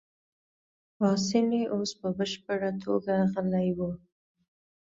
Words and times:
پاسیني 0.97 1.61
اوس 1.73 1.91
په 1.99 2.07
بشپړه 2.17 2.71
توګه 2.83 3.15
غلی 3.33 3.69
وو. 3.77 3.91